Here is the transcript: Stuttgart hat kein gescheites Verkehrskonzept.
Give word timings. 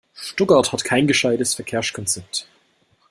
Stuttgart 0.15 0.71
hat 0.73 0.83
kein 0.83 1.05
gescheites 1.05 1.53
Verkehrskonzept. 1.53 2.47